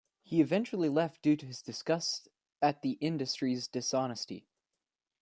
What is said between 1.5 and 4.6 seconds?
disgust at the industry's dishonesty.